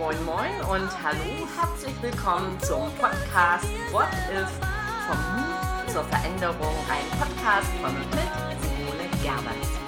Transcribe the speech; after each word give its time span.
Moin 0.00 0.16
Moin 0.24 0.54
und 0.62 0.90
hallo, 1.02 1.46
herzlich 1.60 1.94
willkommen 2.00 2.58
zum 2.60 2.90
Podcast 2.94 3.66
What 3.92 4.08
If 4.32 4.48
vom 5.06 5.18
Mut 5.36 5.90
zur 5.90 6.04
Veränderung, 6.04 6.74
ein 6.88 7.18
Podcast 7.18 7.68
von 7.82 7.92
mit 7.92 8.62
Simone 8.62 9.10
Gerbers. 9.22 9.79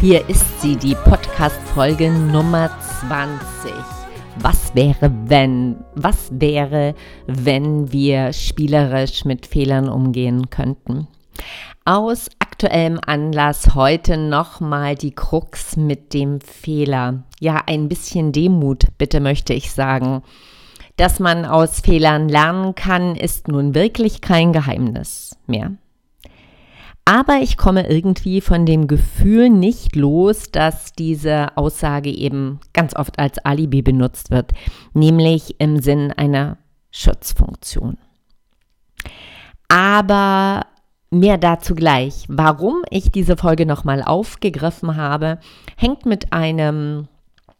Hier 0.00 0.28
ist 0.28 0.60
sie, 0.60 0.76
die 0.76 0.94
Podcast-Folge 0.94 2.08
Nummer 2.08 2.70
20. 3.00 3.72
Was 4.38 4.72
wäre, 4.72 5.12
wenn? 5.26 5.74
Was 5.96 6.28
wäre, 6.30 6.94
wenn 7.26 7.90
wir 7.90 8.32
spielerisch 8.32 9.24
mit 9.24 9.46
Fehlern 9.46 9.88
umgehen 9.88 10.50
könnten? 10.50 11.08
Aus 11.84 12.30
aktuellem 12.38 13.00
Anlass 13.04 13.74
heute 13.74 14.16
nochmal 14.16 14.94
die 14.94 15.16
Krux 15.16 15.76
mit 15.76 16.14
dem 16.14 16.40
Fehler. 16.42 17.24
Ja, 17.40 17.64
ein 17.66 17.88
bisschen 17.88 18.30
Demut, 18.30 18.84
bitte 18.98 19.18
möchte 19.18 19.52
ich 19.52 19.72
sagen. 19.72 20.22
Dass 20.96 21.18
man 21.18 21.44
aus 21.44 21.80
Fehlern 21.80 22.28
lernen 22.28 22.76
kann, 22.76 23.16
ist 23.16 23.48
nun 23.48 23.74
wirklich 23.74 24.20
kein 24.20 24.52
Geheimnis 24.52 25.36
mehr. 25.48 25.72
Aber 27.08 27.38
ich 27.40 27.56
komme 27.56 27.88
irgendwie 27.88 28.42
von 28.42 28.66
dem 28.66 28.86
Gefühl 28.86 29.48
nicht 29.48 29.96
los, 29.96 30.50
dass 30.50 30.92
diese 30.92 31.56
Aussage 31.56 32.10
eben 32.10 32.60
ganz 32.74 32.94
oft 32.94 33.18
als 33.18 33.38
Alibi 33.38 33.80
benutzt 33.80 34.30
wird, 34.30 34.52
nämlich 34.92 35.58
im 35.58 35.80
Sinn 35.80 36.12
einer 36.12 36.58
Schutzfunktion. 36.90 37.96
Aber 39.68 40.66
mehr 41.08 41.38
dazu 41.38 41.74
gleich. 41.74 42.26
Warum 42.28 42.82
ich 42.90 43.10
diese 43.10 43.38
Folge 43.38 43.64
nochmal 43.64 44.02
aufgegriffen 44.02 44.96
habe, 44.96 45.38
hängt 45.78 46.04
mit 46.04 46.34
einem 46.34 47.08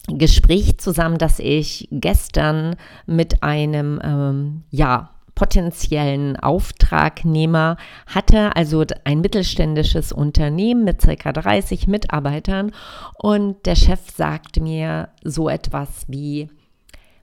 Gespräch 0.08 0.76
zusammen, 0.76 1.16
das 1.16 1.38
ich 1.38 1.88
gestern 1.90 2.76
mit 3.06 3.42
einem, 3.42 3.98
ähm, 4.04 4.64
ja, 4.68 5.08
potenziellen 5.38 6.36
Auftragnehmer 6.36 7.76
hatte, 8.08 8.56
also 8.56 8.84
ein 9.04 9.20
mittelständisches 9.20 10.10
Unternehmen 10.10 10.82
mit 10.82 11.00
circa 11.00 11.32
30 11.32 11.86
Mitarbeitern. 11.86 12.72
Und 13.14 13.64
der 13.64 13.76
Chef 13.76 14.00
sagte 14.10 14.60
mir 14.60 15.10
so 15.22 15.48
etwas 15.48 16.06
wie, 16.08 16.48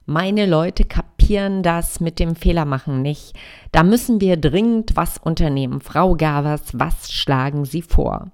meine 0.06 0.46
Leute 0.46 0.84
kapieren 0.84 1.62
das 1.62 2.00
mit 2.00 2.18
dem 2.18 2.36
Fehlermachen 2.36 3.02
nicht. 3.02 3.34
Da 3.70 3.82
müssen 3.82 4.18
wir 4.22 4.38
dringend 4.38 4.96
was 4.96 5.18
unternehmen. 5.18 5.82
Frau 5.82 6.14
Gavers, 6.14 6.70
was 6.72 7.12
schlagen 7.12 7.66
Sie 7.66 7.82
vor? 7.82 8.30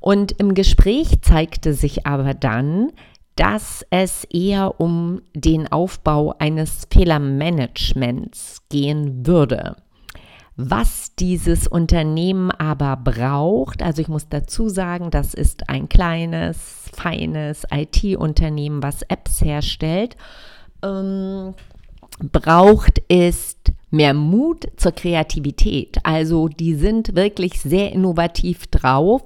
Und 0.00 0.32
im 0.32 0.52
Gespräch 0.52 1.22
zeigte 1.22 1.72
sich 1.72 2.06
aber 2.06 2.34
dann, 2.34 2.92
dass 3.38 3.86
es 3.90 4.24
eher 4.24 4.80
um 4.80 5.22
den 5.32 5.70
Aufbau 5.70 6.34
eines 6.40 6.88
Fehlermanagements 6.92 8.62
gehen 8.68 9.24
würde. 9.28 9.76
Was 10.56 11.14
dieses 11.14 11.68
Unternehmen 11.68 12.50
aber 12.50 12.96
braucht, 12.96 13.80
also 13.80 14.02
ich 14.02 14.08
muss 14.08 14.28
dazu 14.28 14.68
sagen, 14.68 15.12
das 15.12 15.34
ist 15.34 15.68
ein 15.68 15.88
kleines, 15.88 16.90
feines 16.92 17.62
IT-Unternehmen, 17.70 18.82
was 18.82 19.02
Apps 19.02 19.40
herstellt, 19.40 20.16
ähm, 20.82 21.54
braucht 22.32 22.98
ist 23.06 23.70
mehr 23.92 24.14
Mut 24.14 24.66
zur 24.76 24.90
Kreativität. 24.90 25.98
Also 26.02 26.48
die 26.48 26.74
sind 26.74 27.14
wirklich 27.14 27.60
sehr 27.60 27.92
innovativ 27.92 28.66
drauf 28.66 29.22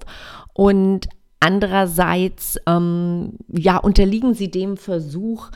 und 0.52 1.08
Andererseits, 1.44 2.56
ähm, 2.68 3.32
ja, 3.48 3.76
unterliegen 3.76 4.32
sie 4.32 4.48
dem 4.48 4.76
Versuch, 4.76 5.50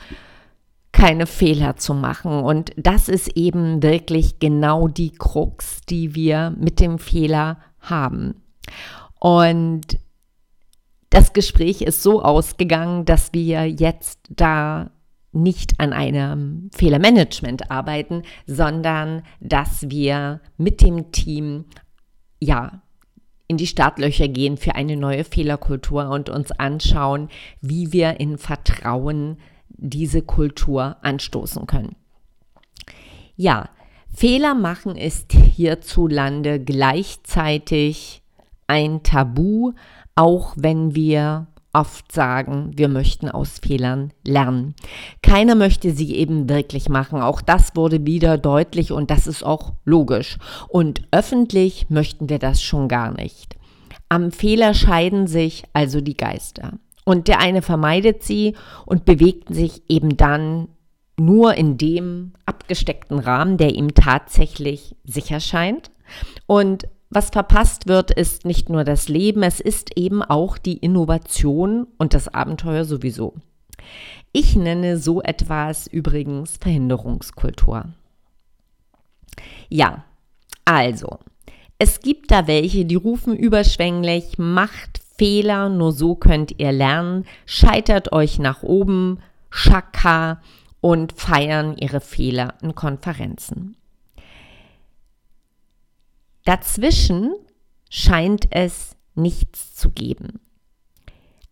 keine 0.91 1.27
Fehler 1.27 1.77
zu 1.77 1.93
machen. 1.93 2.43
Und 2.43 2.73
das 2.75 3.07
ist 3.07 3.37
eben 3.37 3.81
wirklich 3.81 4.39
genau 4.39 4.89
die 4.89 5.13
Krux, 5.13 5.79
die 5.87 6.13
wir 6.13 6.53
mit 6.59 6.81
dem 6.81 6.99
Fehler 6.99 7.59
haben. 7.79 8.41
Und 9.17 9.97
das 11.09 11.31
Gespräch 11.31 11.81
ist 11.81 12.03
so 12.03 12.21
ausgegangen, 12.21 13.05
dass 13.05 13.31
wir 13.31 13.65
jetzt 13.65 14.19
da 14.29 14.91
nicht 15.31 15.79
an 15.79 15.93
einem 15.93 16.69
Fehlermanagement 16.73 17.71
arbeiten, 17.71 18.23
sondern 18.45 19.23
dass 19.39 19.89
wir 19.89 20.41
mit 20.57 20.81
dem 20.81 21.13
Team 21.13 21.63
ja 22.41 22.81
in 23.47 23.57
die 23.57 23.67
Startlöcher 23.67 24.27
gehen 24.27 24.57
für 24.57 24.75
eine 24.75 24.97
neue 24.97 25.23
Fehlerkultur 25.23 26.09
und 26.09 26.29
uns 26.29 26.51
anschauen, 26.51 27.29
wie 27.61 27.93
wir 27.93 28.19
in 28.19 28.37
Vertrauen 28.37 29.37
diese 29.69 30.21
Kultur 30.21 30.97
anstoßen 31.01 31.65
können. 31.67 31.95
Ja, 33.35 33.69
Fehler 34.13 34.55
machen 34.55 34.95
ist 34.95 35.31
hierzulande 35.31 36.59
gleichzeitig 36.59 38.23
ein 38.65 39.03
Tabu, 39.03 39.73
auch 40.15 40.53
wenn 40.57 40.95
wir 40.95 41.47
oft 41.77 42.11
sagen, 42.11 42.71
wir 42.75 42.87
möchten 42.87 43.29
aus 43.29 43.59
Fehlern 43.59 44.11
lernen. 44.25 44.73
Keiner 45.21 45.53
möchte 45.53 45.91
sie 45.91 46.15
eben 46.15 46.49
wirklich 46.49 46.89
machen. 46.89 47.21
Auch 47.21 47.39
das 47.39 47.75
wurde 47.75 48.03
wieder 48.05 48.39
deutlich 48.39 48.91
und 48.91 49.11
das 49.11 49.27
ist 49.27 49.43
auch 49.43 49.73
logisch. 49.85 50.37
Und 50.67 51.03
öffentlich 51.11 51.87
möchten 51.89 52.29
wir 52.29 52.39
das 52.39 52.63
schon 52.63 52.87
gar 52.87 53.11
nicht. 53.11 53.55
Am 54.09 54.31
Fehler 54.31 54.73
scheiden 54.73 55.27
sich 55.27 55.65
also 55.73 56.01
die 56.01 56.17
Geister. 56.17 56.73
Und 57.05 57.27
der 57.27 57.39
eine 57.39 57.61
vermeidet 57.61 58.23
sie 58.23 58.55
und 58.85 59.05
bewegt 59.05 59.53
sich 59.53 59.83
eben 59.87 60.17
dann 60.17 60.69
nur 61.19 61.53
in 61.53 61.77
dem 61.77 62.33
abgesteckten 62.47 63.19
Rahmen, 63.19 63.57
der 63.57 63.75
ihm 63.75 63.93
tatsächlich 63.93 64.95
sicher 65.03 65.39
scheint. 65.39 65.91
Und 66.47 66.87
was 67.09 67.29
verpasst 67.29 67.87
wird, 67.87 68.11
ist 68.11 68.45
nicht 68.45 68.69
nur 68.69 68.83
das 68.83 69.07
Leben, 69.07 69.43
es 69.43 69.59
ist 69.59 69.97
eben 69.97 70.21
auch 70.21 70.57
die 70.57 70.77
Innovation 70.77 71.87
und 71.97 72.13
das 72.13 72.27
Abenteuer 72.33 72.83
sowieso. 72.83 73.33
Ich 74.33 74.55
nenne 74.55 74.97
so 74.97 75.21
etwas 75.21 75.87
übrigens 75.87 76.57
Verhinderungskultur. 76.57 77.85
Ja, 79.69 80.03
also, 80.65 81.19
es 81.79 82.01
gibt 82.01 82.31
da 82.31 82.47
welche, 82.47 82.85
die 82.85 82.95
rufen 82.95 83.35
überschwänglich, 83.35 84.37
macht 84.37 84.99
Fehler, 85.17 85.69
nur 85.69 85.93
so 85.93 86.15
könnt 86.15 86.59
ihr 86.59 86.71
lernen, 86.71 87.25
scheitert 87.45 88.11
euch 88.11 88.39
nach 88.39 88.63
oben, 88.63 89.19
Schaka 89.49 90.41
und 90.81 91.13
feiern 91.13 91.77
ihre 91.77 92.01
Fehler 92.01 92.55
in 92.61 92.75
Konferenzen. 92.75 93.77
Dazwischen 96.47 97.35
scheint 97.89 98.47
es 98.51 98.95
nichts 99.15 99.75
zu 99.75 99.91
geben. 99.91 100.39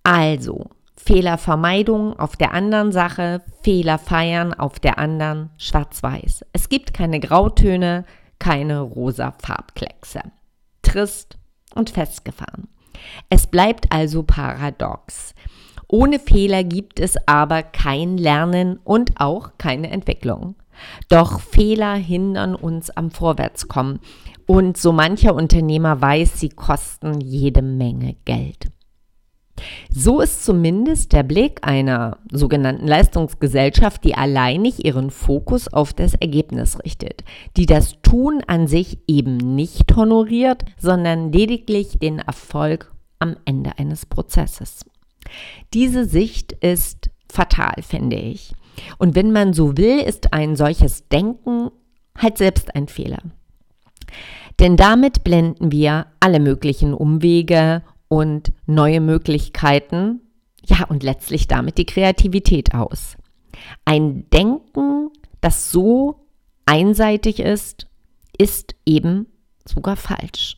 Also, 0.03 0.69
Fehlervermeidung 0.95 2.17
auf 2.17 2.38
der 2.38 2.53
anderen 2.53 2.94
Sache, 2.94 3.41
Fehler 3.61 3.97
feiern 3.97 4.53
auf 4.53 4.79
der 4.79 4.97
anderen, 4.97 5.50
schwarz-weiß. 5.57 6.45
Es 6.53 6.69
gibt 6.69 6.94
keine 6.94 7.19
Grautöne, 7.19 8.05
keine 8.39 8.79
rosa 8.79 9.34
Farbkleckse. 9.34 10.22
Trist 10.81 11.40
und 11.73 11.90
festgefahren. 11.90 12.69
Es 13.29 13.47
bleibt 13.47 13.91
also 13.91 14.23
paradox. 14.23 15.35
Ohne 15.90 16.19
Fehler 16.19 16.64
gibt 16.64 17.02
es 17.02 17.17
aber 17.28 17.64
kein 17.64 18.17
Lernen 18.17 18.79
und 18.85 19.19
auch 19.19 19.58
keine 19.58 19.91
Entwicklung. 19.91 20.55
Doch 21.09 21.41
Fehler 21.41 21.96
hindern 21.96 22.55
uns 22.55 22.90
am 22.91 23.11
Vorwärtskommen 23.11 23.99
und 24.45 24.77
so 24.77 24.91
mancher 24.91 25.35
Unternehmer 25.35 26.01
weiß, 26.01 26.39
sie 26.39 26.49
kosten 26.49 27.21
jede 27.21 27.61
Menge 27.61 28.15
Geld. 28.25 28.67
So 29.89 30.19
ist 30.19 30.43
zumindest 30.43 31.13
der 31.13 31.23
Blick 31.23 31.59
einer 31.65 32.17
sogenannten 32.29 32.87
Leistungsgesellschaft, 32.87 34.03
die 34.03 34.15
alleinig 34.15 34.83
ihren 34.85 35.11
Fokus 35.11 35.71
auf 35.71 35.93
das 35.93 36.13
Ergebnis 36.13 36.77
richtet, 36.83 37.23
die 37.55 37.65
das 37.65 38.01
Tun 38.01 38.43
an 38.47 38.67
sich 38.67 38.99
eben 39.07 39.37
nicht 39.37 39.95
honoriert, 39.95 40.65
sondern 40.77 41.31
lediglich 41.31 41.99
den 41.99 42.19
Erfolg 42.19 42.93
am 43.19 43.37
Ende 43.45 43.77
eines 43.77 44.05
Prozesses. 44.05 44.85
Diese 45.73 46.05
Sicht 46.05 46.51
ist 46.51 47.09
fatal, 47.31 47.75
finde 47.81 48.17
ich. 48.17 48.53
Und 48.97 49.15
wenn 49.15 49.31
man 49.31 49.53
so 49.53 49.77
will, 49.77 49.99
ist 49.99 50.33
ein 50.33 50.55
solches 50.55 51.07
Denken 51.07 51.69
halt 52.17 52.37
selbst 52.37 52.75
ein 52.75 52.87
Fehler. 52.87 53.19
Denn 54.59 54.78
damit 54.78 55.23
blenden 55.23 55.72
wir 55.72 56.08
alle 56.20 56.40
möglichen 56.40 56.94
Umwege 56.94 57.84
und 58.08 58.53
neue 58.66 59.02
Möglichkeiten, 59.02 60.22
ja, 60.64 60.85
und 60.88 61.03
letztlich 61.03 61.47
damit 61.47 61.78
die 61.78 61.85
Kreativität 61.85 62.73
aus. 62.73 63.17
Ein 63.84 64.29
Denken, 64.29 65.09
das 65.41 65.72
so 65.72 66.28
einseitig 66.66 67.40
ist, 67.40 67.88
ist 68.38 68.76
eben 68.85 69.28
sogar 69.66 69.96
falsch. 69.96 70.58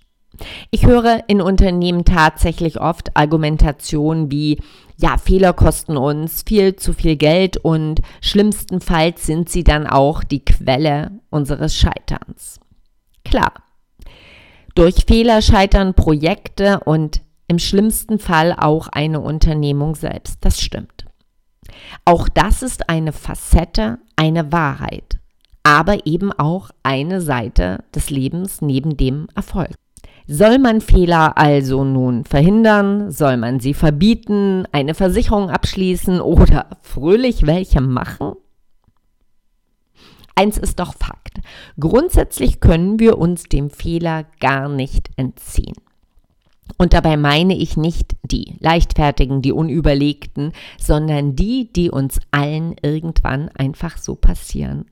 Ich 0.69 0.85
höre 0.85 1.23
in 1.27 1.41
Unternehmen 1.41 2.05
tatsächlich 2.05 2.79
oft 2.79 3.17
Argumentationen 3.17 4.31
wie, 4.31 4.61
ja, 4.97 5.17
Fehler 5.17 5.53
kosten 5.53 5.97
uns 5.97 6.43
viel 6.47 6.75
zu 6.75 6.93
viel 6.93 7.15
Geld 7.15 7.57
und 7.57 8.01
schlimmstenfalls 8.21 9.25
sind 9.25 9.49
sie 9.49 9.63
dann 9.63 9.87
auch 9.87 10.23
die 10.23 10.45
Quelle 10.45 11.19
unseres 11.29 11.75
Scheiterns. 11.75 12.59
Klar, 13.29 13.53
durch 14.75 15.05
Fehler 15.07 15.41
scheitern 15.41 15.95
Projekte 15.95 16.81
und 16.81 17.21
im 17.47 17.59
schlimmsten 17.59 18.19
Fall 18.19 18.55
auch 18.57 18.87
eine 18.87 19.21
Unternehmung 19.21 19.95
selbst. 19.95 20.37
Das 20.41 20.61
stimmt. 20.61 21.05
Auch 22.05 22.29
das 22.29 22.61
ist 22.61 22.89
eine 22.89 23.11
Facette, 23.11 23.99
eine 24.15 24.51
Wahrheit, 24.51 25.19
aber 25.63 26.05
eben 26.05 26.31
auch 26.31 26.69
eine 26.83 27.21
Seite 27.21 27.83
des 27.95 28.09
Lebens 28.09 28.61
neben 28.61 28.97
dem 28.97 29.27
Erfolg. 29.35 29.73
Soll 30.27 30.59
man 30.59 30.81
Fehler 30.81 31.37
also 31.37 31.83
nun 31.83 32.25
verhindern? 32.25 33.11
Soll 33.11 33.37
man 33.37 33.59
sie 33.59 33.73
verbieten, 33.73 34.65
eine 34.73 34.93
Versicherung 34.93 35.49
abschließen 35.49 36.19
oder 36.19 36.67
fröhlich 36.81 37.45
welche 37.45 37.81
machen? 37.81 38.33
Eins 40.35 40.57
ist 40.57 40.79
doch 40.79 40.93
Fakt. 40.93 41.16
Grundsätzlich 41.79 42.59
können 42.59 42.99
wir 42.99 43.17
uns 43.17 43.43
dem 43.43 43.69
Fehler 43.69 44.25
gar 44.39 44.67
nicht 44.67 45.09
entziehen. 45.15 45.75
Und 46.77 46.93
dabei 46.93 47.17
meine 47.17 47.55
ich 47.55 47.77
nicht 47.77 48.15
die 48.23 48.55
leichtfertigen, 48.59 49.41
die 49.41 49.51
unüberlegten, 49.51 50.51
sondern 50.79 51.35
die, 51.35 51.71
die 51.71 51.89
uns 51.89 52.19
allen 52.31 52.75
irgendwann 52.81 53.49
einfach 53.49 53.97
so 53.97 54.15
passieren. 54.15 54.85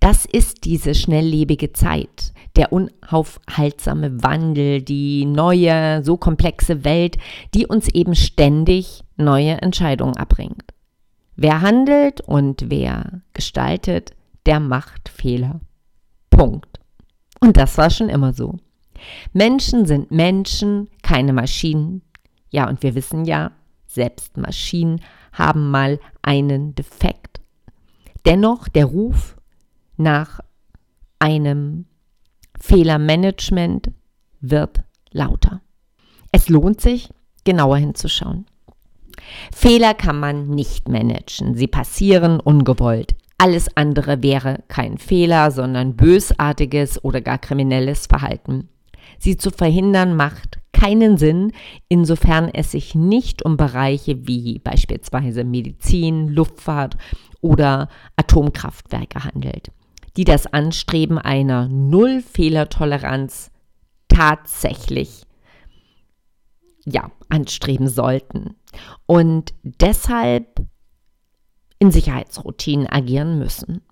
Das 0.00 0.24
ist 0.24 0.64
diese 0.64 0.94
schnelllebige 0.94 1.72
Zeit, 1.72 2.32
der 2.56 2.72
unaufhaltsame 2.72 4.22
Wandel, 4.22 4.82
die 4.82 5.24
neue, 5.24 6.02
so 6.04 6.16
komplexe 6.16 6.84
Welt, 6.84 7.18
die 7.54 7.66
uns 7.66 7.88
eben 7.88 8.14
ständig 8.14 9.04
neue 9.16 9.60
Entscheidungen 9.62 10.16
abbringt. 10.16 10.64
Wer 11.36 11.60
handelt 11.60 12.20
und 12.20 12.66
wer 12.68 13.22
gestaltet, 13.32 14.12
der 14.46 14.60
macht 14.60 15.08
Fehler. 15.08 15.60
Punkt. 16.40 16.80
Und 17.40 17.58
das 17.58 17.76
war 17.76 17.90
schon 17.90 18.08
immer 18.08 18.32
so. 18.32 18.56
Menschen 19.34 19.84
sind 19.84 20.10
Menschen, 20.10 20.88
keine 21.02 21.34
Maschinen. 21.34 22.00
Ja, 22.48 22.66
und 22.66 22.82
wir 22.82 22.94
wissen 22.94 23.26
ja, 23.26 23.52
selbst 23.86 24.38
Maschinen 24.38 25.02
haben 25.34 25.70
mal 25.70 26.00
einen 26.22 26.74
Defekt. 26.74 27.42
Dennoch 28.24 28.68
der 28.68 28.86
Ruf 28.86 29.36
nach 29.98 30.40
einem 31.18 31.84
Fehlermanagement 32.58 33.92
wird 34.40 34.80
lauter. 35.10 35.60
Es 36.32 36.48
lohnt 36.48 36.80
sich, 36.80 37.10
genauer 37.44 37.76
hinzuschauen. 37.76 38.46
Fehler 39.52 39.92
kann 39.92 40.18
man 40.18 40.48
nicht 40.48 40.88
managen. 40.88 41.54
Sie 41.54 41.66
passieren 41.66 42.40
ungewollt. 42.40 43.14
Alles 43.40 43.74
andere 43.74 44.22
wäre 44.22 44.62
kein 44.68 44.98
Fehler, 44.98 45.50
sondern 45.50 45.96
bösartiges 45.96 47.02
oder 47.02 47.20
gar 47.20 47.38
kriminelles 47.38 48.06
Verhalten. 48.06 48.68
Sie 49.18 49.36
zu 49.36 49.50
verhindern 49.50 50.14
macht 50.14 50.60
keinen 50.72 51.16
Sinn, 51.16 51.52
insofern 51.88 52.48
es 52.52 52.72
sich 52.72 52.94
nicht 52.94 53.44
um 53.44 53.56
Bereiche 53.56 54.26
wie 54.26 54.58
beispielsweise 54.58 55.44
Medizin, 55.44 56.28
Luftfahrt 56.28 56.96
oder 57.40 57.88
Atomkraftwerke 58.16 59.24
handelt 59.24 59.70
die 60.16 60.24
das 60.24 60.46
Anstreben 60.46 61.18
einer 61.18 61.68
Null-Fehlertoleranz 61.68 63.50
tatsächlich 64.08 65.22
ja, 66.84 67.10
anstreben 67.28 67.88
sollten 67.88 68.56
und 69.06 69.54
deshalb 69.62 70.66
in 71.80 71.90
Sicherheitsroutinen 71.90 72.86
agieren 72.86 73.38
müssen. 73.38 73.82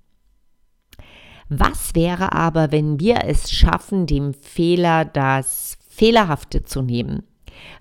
Was 1.48 1.94
wäre 1.94 2.32
aber, 2.32 2.70
wenn 2.70 3.00
wir 3.00 3.24
es 3.24 3.50
schaffen, 3.50 4.06
dem 4.06 4.34
Fehler 4.34 5.06
das 5.06 5.78
Fehlerhafte 5.88 6.62
zu 6.62 6.82
nehmen? 6.82 7.22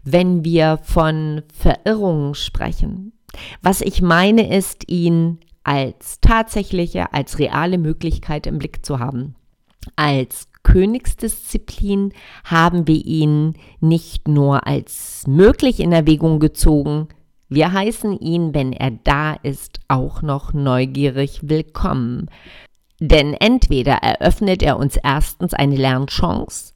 Wenn 0.04 0.44
wir 0.44 0.80
von 0.82 1.44
Verirrungen 1.54 2.34
sprechen? 2.34 3.12
Was 3.62 3.82
ich 3.82 4.02
meine 4.02 4.56
ist, 4.56 4.90
ihn 4.90 5.40
als 5.64 6.22
tatsächliche, 6.22 7.14
als 7.14 7.40
reale 7.40 7.78
Möglichkeit 7.78 8.48
im 8.48 8.58
Blick 8.58 8.86
zu 8.86 9.00
haben. 9.00 9.36
Als 9.98 10.48
Königsdisziplin 10.64 12.14
haben 12.46 12.88
wir 12.88 13.06
ihn 13.06 13.56
nicht 13.82 14.30
nur 14.30 14.66
als 14.66 15.26
möglich 15.28 15.82
in 15.82 15.92
Erwägung 15.92 16.40
gezogen, 16.40 17.10
wir 17.50 17.72
heißen 17.72 18.20
ihn, 18.20 18.54
wenn 18.54 18.74
er 18.74 18.92
da 18.92 19.34
ist, 19.34 19.80
auch 19.88 20.22
noch 20.22 20.54
neugierig 20.54 21.42
willkommen. 21.44 22.30
Denn 23.00 23.34
entweder 23.34 23.94
eröffnet 23.94 24.64
er 24.64 24.78
uns 24.78 24.98
erstens 24.98 25.54
eine 25.54 25.76
Lernchance, 25.76 26.74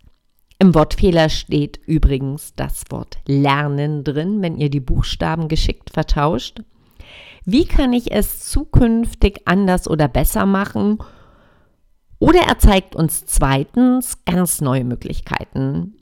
im 0.62 0.76
Wortfehler 0.76 1.30
steht 1.30 1.80
übrigens 1.88 2.54
das 2.54 2.84
Wort 2.92 3.18
Lernen 3.26 4.04
drin, 4.04 4.44
wenn 4.44 4.58
ihr 4.58 4.70
die 4.70 4.80
Buchstaben 4.80 5.48
geschickt 5.48 5.90
vertauscht. 5.90 6.62
Wie 7.46 7.66
kann 7.66 7.94
ich 7.94 8.12
es 8.12 8.48
zukünftig 8.48 9.42
anders 9.46 9.88
oder 9.88 10.08
besser 10.08 10.46
machen? 10.46 11.00
Oder 12.20 12.42
er 12.42 12.60
zeigt 12.60 12.96
uns 12.96 13.26
zweitens 13.26 14.24
ganz 14.24 14.62
neue 14.62 14.84
Möglichkeiten 14.84 15.96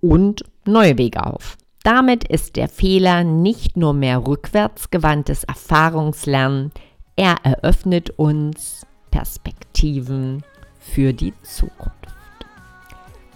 und 0.00 0.42
neue 0.66 0.98
Wege 0.98 1.24
auf. 1.24 1.56
Damit 1.84 2.22
ist 2.24 2.54
der 2.54 2.68
Fehler 2.68 3.24
nicht 3.24 3.76
nur 3.76 3.92
mehr 3.92 4.24
rückwärtsgewandtes 4.24 5.42
Erfahrungslernen, 5.44 6.70
er 7.16 7.36
eröffnet 7.42 8.10
uns 8.10 8.86
Perspektiven 9.10 10.44
für 10.78 11.12
die 11.12 11.34
Zukunft. 11.42 11.92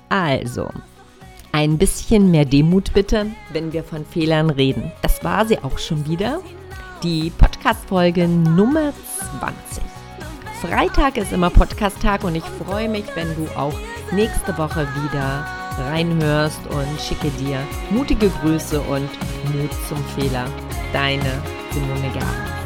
Also, 0.09 0.69
ein 1.51 1.77
bisschen 1.77 2.31
mehr 2.31 2.45
Demut 2.45 2.95
bitte, 2.95 3.27
wenn 3.53 3.73
wir 3.73 3.83
von 3.83 4.05
Fehlern 4.05 4.51
reden. 4.51 4.93
Das 5.03 5.25
war 5.25 5.45
sie 5.45 5.59
auch 5.59 5.79
schon 5.79 6.07
wieder 6.09 6.41
die 7.03 7.31
Podcast-Folge 7.31 8.29
Nummer 8.29 8.93
20. 9.41 9.83
Freitag 10.63 11.17
ist 11.17 11.33
immer 11.33 11.51
Podcast-Tag 11.51 12.23
und 12.25 12.37
ich 12.37 12.45
freue 12.45 12.89
mich, 12.89 13.05
wenn 13.15 13.29
du 13.35 13.49
auch 13.59 13.75
nächste 14.13 14.57
Woche 14.57 14.87
wieder 15.03 15.66
reinhörst 15.79 16.61
und 16.69 17.01
schicke 17.01 17.31
dir 17.39 17.59
mutige 17.91 18.29
Grüße 18.29 18.81
und 18.81 19.11
Mut 19.55 19.73
zum 19.89 20.03
Fehler. 20.15 20.47
Deine 20.93 21.43
Simone 21.73 22.11
Gerber. 22.13 22.66